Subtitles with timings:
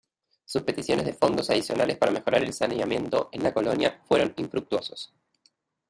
[0.45, 5.13] Sus peticiones de fondos adicionales para mejorar el saneamiento en la colonia fueron infructuosos.